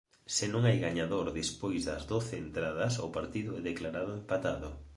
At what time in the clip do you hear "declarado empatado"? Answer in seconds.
3.69-4.69